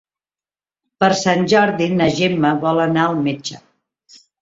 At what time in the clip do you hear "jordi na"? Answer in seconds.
1.53-2.09